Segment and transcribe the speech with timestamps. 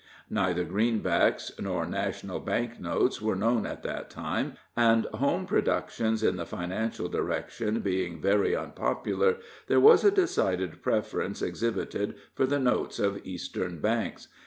[0.31, 6.37] Neither greenbacks nor national bank notes were known at that time, and home productions, in
[6.37, 9.37] the financial direction, being very unpopular,
[9.67, 14.27] there was a decided preference exhibited for the notes of Eastern banks.